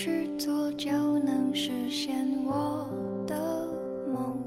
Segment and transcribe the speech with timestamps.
[0.00, 2.14] 去做，就能实现
[2.46, 2.88] 我
[3.26, 3.34] 的
[4.14, 4.38] 梦。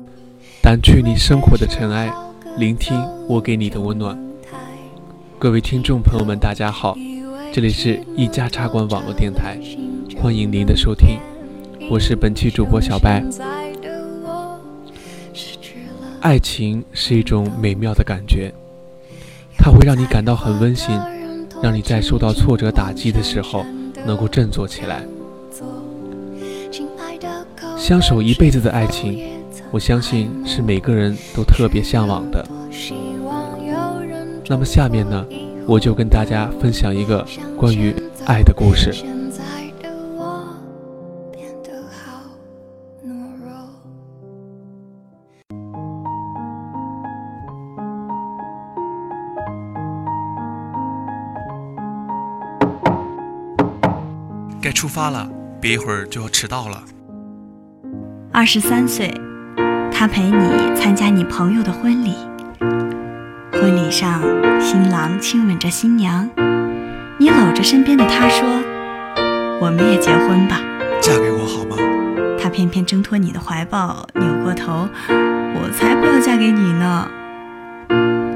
[0.64, 2.10] 掸去你生活的尘埃，
[2.58, 4.18] 聆听我给你的温暖。
[5.38, 6.98] 各位听众朋友们，大家好，
[7.52, 9.60] 这里是一家茶馆网络电台，
[10.22, 11.20] 欢迎您的收听，
[11.90, 13.22] 我是本期主播小白。
[16.22, 18.54] 爱情是一种美妙的感觉，
[19.58, 20.98] 它会让你感到很温馨，
[21.62, 23.66] 让你在受到挫折打击的时候
[24.06, 25.04] 能够振作起来。
[27.82, 29.28] 相守一辈子的爱情，
[29.72, 32.48] 我相信是每个人都特别向往的。
[34.48, 35.26] 那么下面呢，
[35.66, 37.26] 我就跟大家分享一个
[37.58, 37.92] 关于
[38.28, 38.94] 爱的故事。
[54.62, 55.28] 该出发了，
[55.60, 56.84] 别一会儿就要迟到了。
[58.34, 59.14] 二十三岁，
[59.92, 62.16] 他陪你参加你朋友的婚礼。
[63.52, 64.22] 婚礼上，
[64.62, 66.30] 新郎亲吻着新娘，
[67.18, 68.48] 你搂着身边的他说
[69.60, 70.62] ：“我们也结婚吧，
[71.02, 71.76] 嫁给我好吗？”
[72.42, 74.88] 他偏偏挣脱你的怀抱，扭过头
[75.54, 77.08] ：“我才不要嫁给你呢。”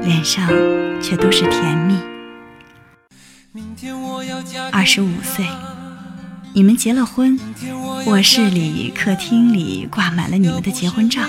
[0.04, 0.46] 脸上
[1.00, 1.98] 却都是甜蜜。
[4.70, 5.46] 二十五岁。
[6.56, 7.38] 你们结了婚，
[8.06, 11.20] 卧室里、客厅里挂满了你们的结婚照。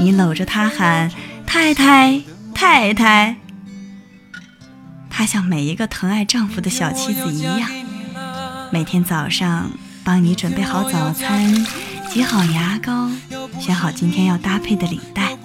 [0.00, 1.12] 你搂着他喊
[1.46, 2.22] ：“太太，
[2.54, 3.36] 太太。”
[5.10, 7.68] 她像每一个疼爱丈夫的小妻子一样，
[8.70, 9.70] 每天早上
[10.02, 11.54] 帮你准备好早餐，
[12.08, 13.10] 挤好牙膏，
[13.60, 15.36] 选好今天要搭配的领带。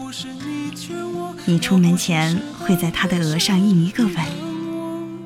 [1.44, 4.16] 你出门前会在她的额上印一个吻，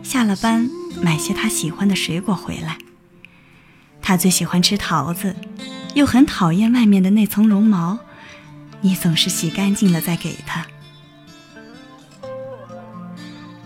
[0.01, 0.67] 下了班
[0.99, 2.79] 买些她喜欢的水果回来。
[4.11, 5.33] 他最喜欢吃桃子，
[5.93, 7.97] 又很讨厌外面的那层绒毛，
[8.81, 10.65] 你总是洗干净了再给他。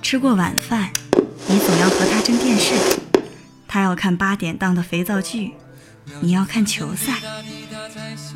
[0.04, 0.92] 吃过晚饭，
[1.48, 2.76] 你总要和他争电视，
[3.68, 5.54] 他要看八点档的肥皂剧，
[6.22, 7.16] 你要看球赛。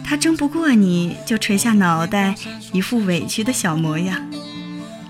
[0.03, 2.33] 他争不过你就垂下脑袋，
[2.73, 4.27] 一副委屈的小模样，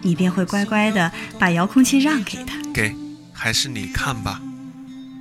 [0.01, 2.57] 你便会乖乖的把遥控器让给他。
[2.73, 2.93] 给，
[3.31, 4.41] 还是你看吧。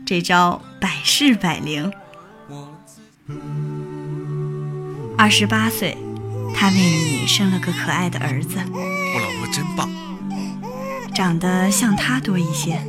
[0.09, 1.93] 这招百试百灵。
[5.19, 5.99] 二十八岁，
[6.55, 8.57] 他为你生了个可爱的儿子。
[8.73, 9.87] 我老婆真棒，
[11.15, 12.81] 长得像他多一些。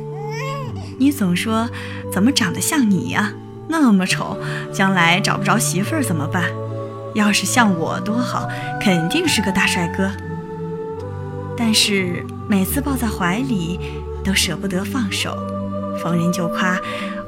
[0.98, 1.68] 你总说
[2.10, 3.34] 怎么长得像你呀？
[3.68, 4.38] 那么丑，
[4.72, 6.44] 将来找不着媳妇儿怎么办？
[7.14, 8.48] 要是像我多好，
[8.80, 10.10] 肯定是个大帅哥。
[11.54, 13.78] 但是每次抱在怀里，
[14.24, 15.36] 都舍不得放手。
[15.98, 16.78] 逢人就夸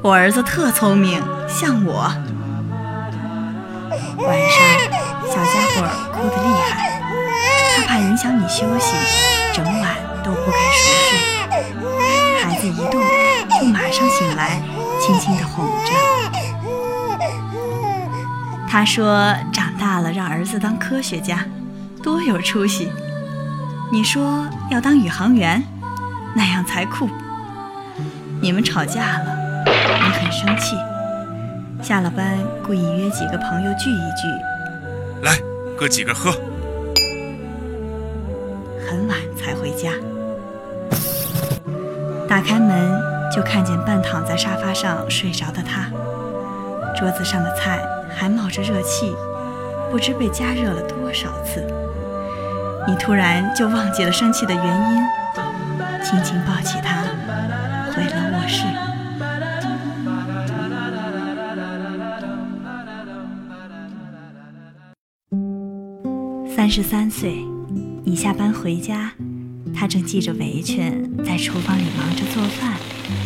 [0.01, 2.13] 我儿子特聪明，像我。
[4.17, 4.57] 晚上
[5.27, 5.75] 小家伙
[6.13, 7.01] 哭得厉害，
[7.75, 8.95] 他怕影响你休息，
[9.53, 11.11] 整晚都不敢熟睡。
[12.43, 13.01] 孩子一动
[13.59, 14.61] 就马上醒来，
[15.01, 15.91] 轻轻地哄着。
[18.69, 21.45] 他说长大了让儿子当科学家，
[22.01, 22.91] 多有出息。
[23.91, 25.63] 你说要当宇航员，
[26.35, 27.07] 那样才酷。
[28.43, 30.75] 你们吵架了，你很生气。
[31.81, 34.27] 下了班故意约几个朋友聚一聚，
[35.21, 35.39] 来，
[35.77, 36.29] 哥几个喝。
[38.85, 39.91] 很晚才回家，
[42.27, 43.01] 打开门
[43.33, 45.89] 就看见半躺在沙发上睡着的他，
[46.99, 47.79] 桌子上的菜
[48.13, 49.15] 还冒着热气，
[49.89, 51.65] 不知被加热了多少次。
[52.85, 57.02] 你突然就忘记了生气的原因，轻轻抱起他。
[58.43, 58.63] 回了卧室。
[66.55, 67.45] 三十三岁，
[68.03, 69.11] 你下班回家，
[69.73, 72.73] 他正系着围裙在厨房里忙着做饭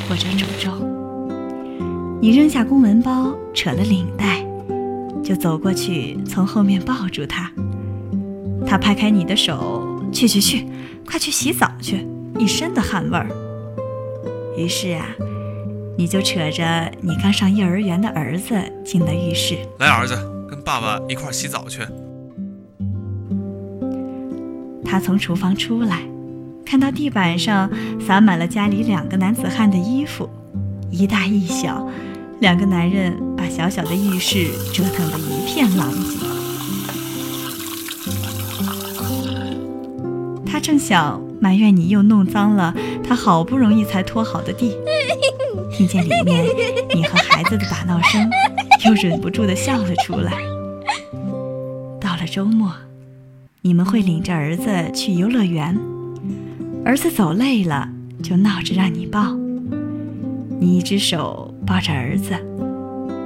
[0.08, 0.72] 或者煮粥。
[2.22, 4.44] 你扔下公文包，扯了领带，
[5.24, 7.52] 就走过去，从后面抱住他。
[8.66, 10.68] 他拍开你的手，去去去，
[11.06, 12.08] 快去洗澡去，
[12.40, 13.47] 一身的汗味儿。
[14.58, 15.06] 于是啊，
[16.00, 19.56] 你就扯着你刚上幼儿园的儿子进了浴室。
[19.78, 20.16] 来，儿子，
[20.50, 21.82] 跟爸爸一块洗澡去。
[24.84, 26.02] 他从厨房出来，
[26.66, 27.70] 看到地板上
[28.00, 30.28] 洒满了家里两个男子汉的衣服，
[30.90, 31.88] 一大一小，
[32.40, 36.18] 两个男人把小小的浴室折腾得一片狼藉。
[40.48, 41.22] 他正想。
[41.40, 42.74] 埋怨你又弄脏了
[43.08, 44.78] 他好不容易才拖好的地，
[45.72, 46.46] 听见里面
[46.94, 48.30] 你和孩子的打闹声，
[48.86, 50.34] 又忍不住的笑了出来。
[52.02, 52.74] 到了周末，
[53.62, 55.78] 你们会领着儿子去游乐园，
[56.84, 57.90] 儿子走累了
[58.22, 59.34] 就闹着让你抱，
[60.60, 62.34] 你一只手抱着儿子，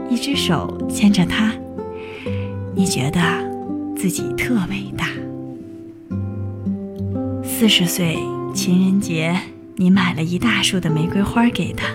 [0.10, 1.52] 一只手牵着他，
[2.76, 3.20] 你觉得
[3.98, 5.08] 自己特伟大。
[7.44, 8.18] 四十岁
[8.54, 9.40] 情人节，
[9.82, 11.88] 你买了一大束的玫瑰花给他。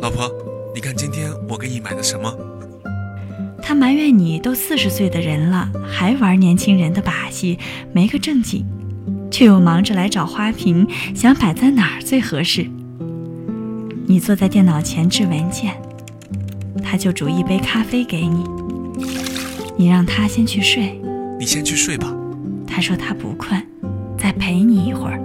[0.00, 0.26] 老婆，
[0.74, 2.34] 你看今天我给你买的什么？
[3.60, 7.58] 他埋怨你都四十岁的人了，还玩年轻人的把戏，
[7.92, 8.64] 没个正经，
[9.30, 12.66] 却又忙着来找花瓶，想摆在哪儿最合适。
[14.06, 15.74] 你坐在电脑前制文件，
[16.82, 18.42] 他就煮一杯咖啡给你。
[19.76, 20.98] 你让他先去睡，
[21.38, 22.10] 你先去睡吧。
[22.66, 23.62] 他说他不困，
[24.16, 25.20] 再陪你一会儿。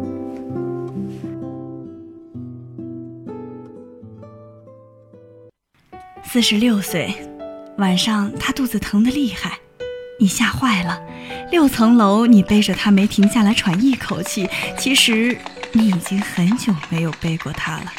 [6.32, 7.12] 四十六岁，
[7.80, 9.58] 晚上他肚子疼得厉害，
[10.20, 11.02] 你吓坏了。
[11.50, 14.48] 六层楼，你背着他没停下来喘一口气。
[14.78, 15.36] 其实
[15.72, 17.92] 你已经很久没有背过他了。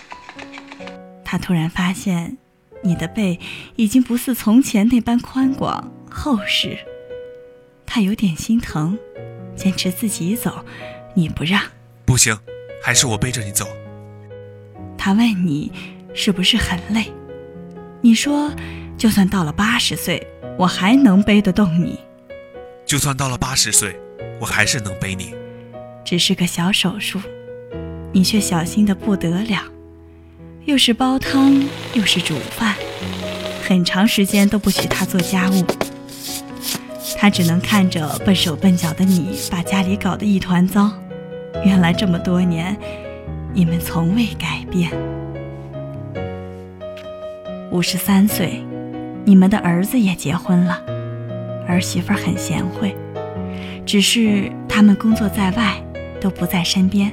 [1.25, 2.39] 他突然发现，
[2.85, 3.41] 你的背
[3.75, 6.79] 已经不似从前那般宽广厚实。
[7.85, 8.97] 他有点心疼，
[9.57, 10.65] 坚持自己走，
[11.15, 11.61] 你不让。
[12.05, 12.39] 不行，
[12.81, 13.67] 还是我背着你走。
[14.97, 15.73] 他问你，
[16.15, 17.13] 是不是很累？
[18.03, 18.51] 你说，
[18.97, 20.27] 就算到了八十岁，
[20.59, 21.99] 我还能背得动你。
[22.87, 23.95] 就算到了八十岁，
[24.41, 25.35] 我还是能背你。
[26.03, 27.21] 只是个小手术，
[28.11, 29.63] 你却小心的不得了，
[30.65, 31.63] 又是煲汤，
[31.93, 32.75] 又是煮饭，
[33.69, 35.63] 很长时间都不许他做家务。
[37.19, 40.91] 他只能看着笨手笨脚的你把家里搞得一团糟。
[41.67, 42.75] 原来这么多年，
[43.53, 44.91] 你们从未改变。
[47.71, 48.65] 五十三岁，
[49.25, 50.83] 你们的儿子也结婚了，
[51.69, 52.97] 儿媳妇很贤惠，
[53.87, 55.81] 只是他们工作在外，
[56.21, 57.13] 都不在身边。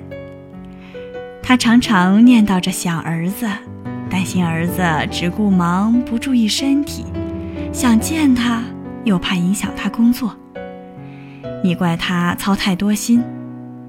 [1.44, 3.48] 他常常念叨着想儿子，
[4.10, 4.82] 担心儿子
[5.12, 7.06] 只顾忙不注意身体，
[7.72, 8.64] 想见他
[9.04, 10.36] 又怕影响他工作。
[11.64, 13.24] 你怪他操太多心，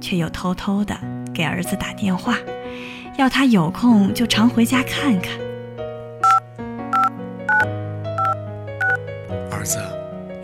[0.03, 0.95] 却又偷偷的
[1.33, 2.37] 给儿子打电话，
[3.17, 5.33] 要他有空就常回家看看。
[9.65, 9.79] 子，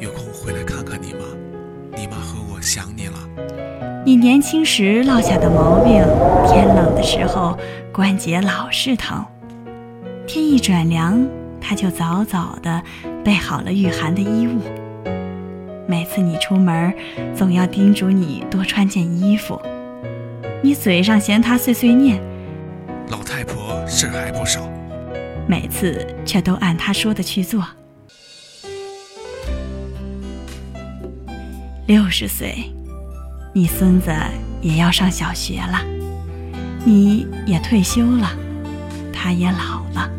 [0.01, 1.25] 有空回来看看你吗？
[1.97, 3.15] 你妈和我想你了。
[4.05, 6.03] 你年轻时落下的毛病，
[6.47, 7.59] 天冷的时候
[7.93, 9.25] 关节老是疼，
[10.27, 11.27] 天一转凉，
[11.61, 12.83] 他就早早的
[13.25, 14.61] 备好了御寒的衣物。
[15.87, 16.93] 每次你出门，
[17.35, 19.61] 总要叮嘱你多穿件衣服。
[20.63, 22.21] 你嘴上嫌他碎碎念，
[23.09, 24.69] 老太婆事儿还不少，
[25.47, 27.63] 每次却都按他说的去做。
[31.87, 32.73] 六十岁，
[33.53, 34.11] 你孙子
[34.63, 35.83] 也要上小学了，
[36.83, 38.31] 你也退休了，
[39.13, 40.11] 他也老了，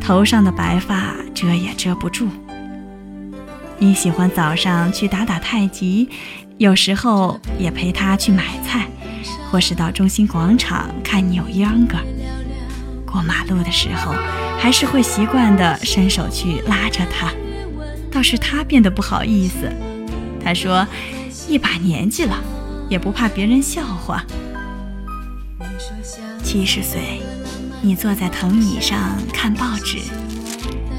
[0.00, 2.26] 头上的白发遮也遮不住。
[3.78, 6.08] 你喜欢早上去打打太极，
[6.56, 8.86] 有时候也陪他去买菜，
[9.50, 11.98] 或是到中心广场看扭秧歌。
[13.04, 14.14] 过马路的时候，
[14.58, 17.30] 还是会习惯地伸手去拉着他，
[18.10, 19.70] 倒是他变得不好意思。
[20.42, 20.86] 他说
[21.48, 22.42] ：“一把年纪了，
[22.88, 24.24] 也不怕别人笑话。”
[26.42, 27.20] 七十岁，
[27.80, 28.98] 你坐在藤椅上
[29.32, 29.98] 看报纸，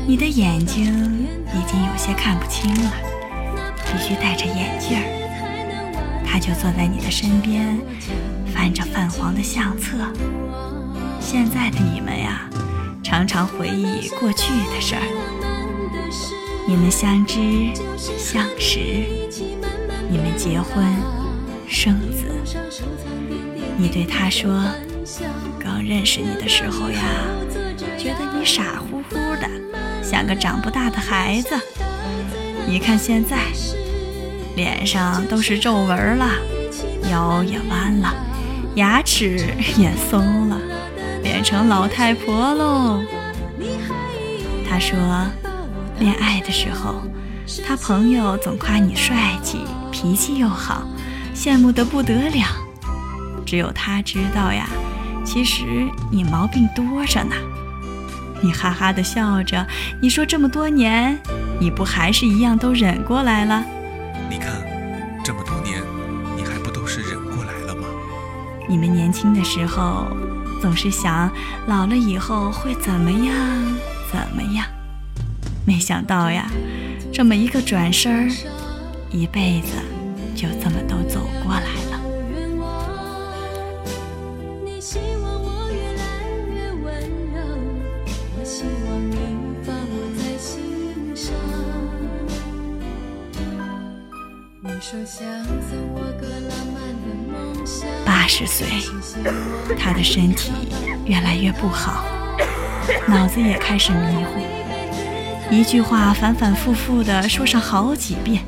[0.08, 2.94] 你的眼睛已经有些看不清了，
[3.92, 5.04] 必须戴着眼镜儿。
[6.26, 7.78] 他就坐在你的身边，
[8.54, 9.98] 翻着泛黄的相册。
[11.20, 12.50] 现在的你们呀，
[13.04, 15.02] 常常回忆过去的事儿。
[16.68, 17.40] 你们相知
[18.18, 18.80] 相识。
[20.10, 20.86] 你们结婚
[21.68, 22.26] 生子，
[23.78, 24.62] 你对他说
[25.58, 27.02] ：“刚认识你的时候呀，
[27.98, 29.50] 觉得你傻乎乎的，
[30.04, 31.56] 像个长不大的孩子。
[32.68, 33.38] 你看现在，
[34.58, 36.28] 脸上都是皱纹了，
[37.10, 38.14] 腰也弯了，
[38.76, 40.60] 牙齿也松了，
[41.24, 43.02] 变成老太婆喽。”
[44.70, 44.98] 他说
[46.02, 46.96] ：“恋爱的时候。”
[47.68, 49.60] 他朋友总夸你帅气，
[49.92, 50.84] 脾气又好，
[51.36, 52.46] 羡慕得不得了。
[53.46, 54.70] 只有他知道呀，
[55.26, 57.36] 其实你毛病多着呢。
[58.42, 59.68] 你哈哈的笑着，
[60.02, 61.20] 你说这么多年，
[61.60, 63.66] 你不还是一样都忍过来了？
[64.30, 64.50] 你看，
[65.26, 65.82] 这么多年，
[66.38, 67.88] 你还不都是忍过来了吗？
[68.70, 70.08] 你们年轻的时候，
[70.62, 71.30] 总是想
[71.68, 73.36] 老了以后会怎么样
[74.10, 74.66] 怎么样？
[75.66, 76.50] 没想到呀，
[77.14, 78.30] 这么一个转身儿，
[79.12, 79.74] 一辈子
[80.36, 82.02] 就这么都走过来了。
[98.06, 98.68] 八十岁，
[99.78, 100.52] 他的身体
[101.06, 102.06] 越来越不好，
[103.08, 104.42] 脑子也开始迷糊，
[105.52, 108.42] 一句话反反复复的说上好几遍，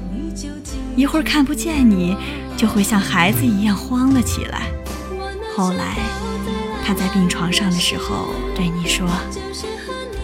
[0.95, 2.15] 一会儿看不见你，
[2.55, 4.61] 就会像孩子一样慌了起来。
[5.53, 5.97] 后来，
[6.85, 9.05] 他在病床上的时候对你说：“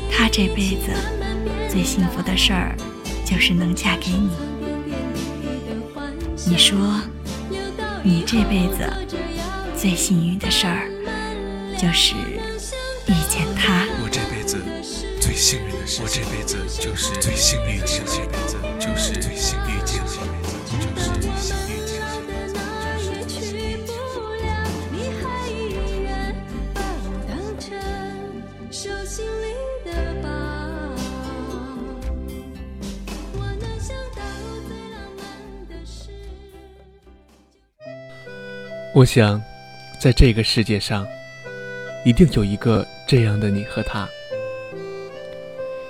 [0.10, 0.94] 他这辈子
[1.70, 2.74] 最幸福的事儿，
[3.26, 4.30] 就是能嫁给你。”
[6.48, 7.02] 你说，
[8.02, 8.90] 你这辈子
[9.76, 10.88] 最幸运的事儿，
[11.78, 12.16] 就是
[13.06, 13.84] 遇见他。
[14.02, 14.58] 我这辈子
[15.20, 20.20] 最幸运，我这辈子就是最幸运的事，这辈子就是最幸运的这辈子
[20.70, 22.00] 就是最幸运见
[38.94, 39.42] 我想，
[40.00, 41.08] 在这个世界上，
[42.06, 44.08] 一定有一个这样的你和他，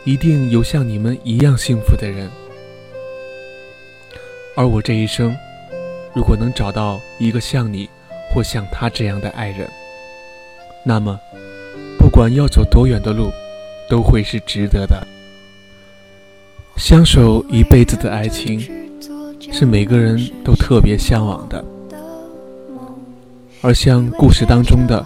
[0.09, 2.27] 一定有像你们一样幸福的人。
[4.55, 5.37] 而我这一生，
[6.15, 7.87] 如果能找到一个像你
[8.33, 9.69] 或像他这样的爱人，
[10.83, 11.15] 那么，
[11.99, 13.29] 不管要走多远的路，
[13.87, 15.05] 都会是值得的。
[16.75, 18.59] 相守一辈子的爱情，
[19.51, 21.63] 是每个人都特别向往的。
[23.61, 25.05] 而像故事当中的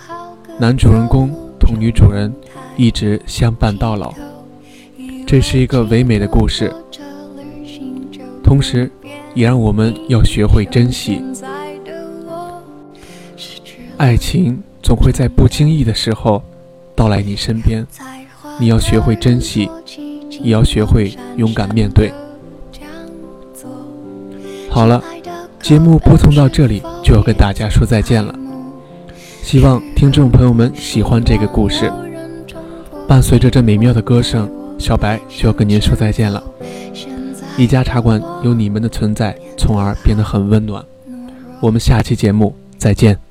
[0.58, 1.30] 男主人公
[1.60, 2.34] 同女主人
[2.78, 4.14] 一直相伴到老，
[5.34, 6.72] 这是一个唯美的故事，
[8.44, 8.88] 同时
[9.34, 11.24] 也让我们要学会珍惜。
[13.98, 16.40] 爱情总会在不经意的时候
[16.96, 17.84] 到来你身边，
[18.60, 19.68] 你要学会珍惜，
[20.30, 22.14] 也要学会勇敢面对。
[24.70, 25.04] 好了，
[25.60, 28.36] 节目播送到这里就要跟大家说再见了。
[29.42, 31.92] 希望听众朋友们喜欢这个故事。
[33.08, 34.48] 伴随着这美妙的歌声，
[34.84, 36.44] 小白就要跟您说再见了。
[37.58, 40.84] 一家茶馆有你们的存在，从而变得很温暖。
[41.62, 43.23] 我们下期节目再见。